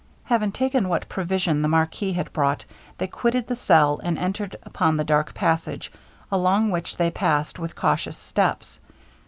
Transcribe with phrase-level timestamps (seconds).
[0.23, 2.65] Having taken what provision the marquis had brought,
[2.97, 5.91] they quitted the cell, and entered upon the dark passage,
[6.31, 8.79] along which they passed with cautious steps.